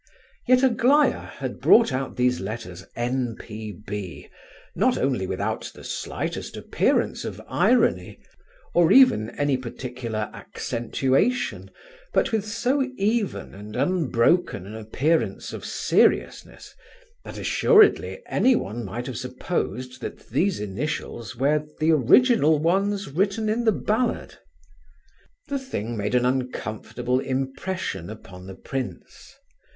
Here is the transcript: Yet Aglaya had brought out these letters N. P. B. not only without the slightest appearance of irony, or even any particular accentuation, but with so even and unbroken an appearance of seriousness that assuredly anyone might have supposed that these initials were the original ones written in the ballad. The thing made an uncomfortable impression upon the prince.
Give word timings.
Yet 0.47 0.63
Aglaya 0.63 1.19
had 1.37 1.59
brought 1.59 1.93
out 1.93 2.15
these 2.15 2.39
letters 2.39 2.83
N. 2.95 3.35
P. 3.39 3.71
B. 3.71 4.29
not 4.75 4.97
only 4.97 5.27
without 5.27 5.69
the 5.75 5.83
slightest 5.83 6.57
appearance 6.57 7.23
of 7.23 7.39
irony, 7.47 8.19
or 8.73 8.91
even 8.91 9.29
any 9.37 9.57
particular 9.57 10.31
accentuation, 10.33 11.69
but 12.13 12.31
with 12.31 12.47
so 12.47 12.81
even 12.97 13.53
and 13.53 13.75
unbroken 13.75 14.65
an 14.65 14.73
appearance 14.75 15.53
of 15.53 15.63
seriousness 15.63 16.73
that 17.23 17.37
assuredly 17.37 18.23
anyone 18.25 18.83
might 18.83 19.05
have 19.05 19.19
supposed 19.19 20.01
that 20.01 20.29
these 20.29 20.59
initials 20.59 21.35
were 21.35 21.63
the 21.79 21.91
original 21.91 22.57
ones 22.57 23.07
written 23.11 23.49
in 23.49 23.65
the 23.65 23.71
ballad. 23.71 24.39
The 25.47 25.59
thing 25.59 25.95
made 25.95 26.15
an 26.15 26.25
uncomfortable 26.25 27.19
impression 27.19 28.09
upon 28.09 28.47
the 28.47 28.55
prince. 28.55 29.35